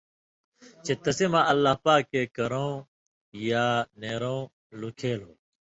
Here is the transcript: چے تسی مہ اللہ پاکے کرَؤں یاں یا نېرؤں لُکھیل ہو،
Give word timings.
چے 0.83 0.93
تسی 1.03 1.25
مہ 1.31 1.41
اللہ 1.51 1.75
پاکے 1.83 2.23
کرَؤں 2.35 2.73
یاں 3.47 3.75
یا 3.77 3.89
نېرؤں 3.99 4.41
لُکھیل 4.79 5.19
ہو، 5.25 5.33